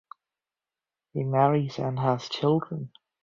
[1.13, 2.91] He marries and has children.